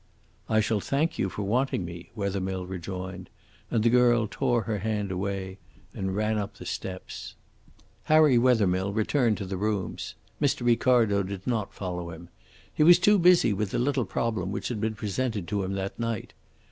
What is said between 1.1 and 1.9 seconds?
you for wanting